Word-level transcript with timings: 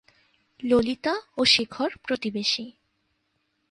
ললিতা 0.59 1.13
ও 1.37 1.41
শেখর 1.45 1.89
প্রতিবেশী। 2.03 2.65